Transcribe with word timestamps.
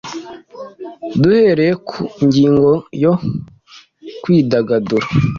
Duhereye 1.21 1.73
ku 1.87 1.95
ngingo 2.25 2.71
yo 3.03 3.13
kwidagadura 4.21 5.07